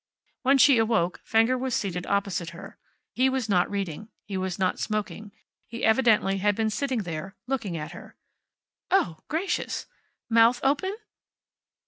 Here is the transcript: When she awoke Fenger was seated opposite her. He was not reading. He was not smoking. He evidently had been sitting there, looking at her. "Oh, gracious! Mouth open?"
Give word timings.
When 0.41 0.57
she 0.57 0.79
awoke 0.79 1.21
Fenger 1.23 1.55
was 1.55 1.75
seated 1.75 2.07
opposite 2.07 2.49
her. 2.57 2.79
He 3.13 3.29
was 3.29 3.47
not 3.47 3.69
reading. 3.69 4.09
He 4.25 4.35
was 4.35 4.57
not 4.57 4.79
smoking. 4.79 5.31
He 5.67 5.83
evidently 5.85 6.39
had 6.39 6.55
been 6.55 6.71
sitting 6.71 7.03
there, 7.03 7.35
looking 7.45 7.77
at 7.77 7.91
her. 7.91 8.15
"Oh, 8.89 9.17
gracious! 9.27 9.85
Mouth 10.27 10.59
open?" 10.63 10.97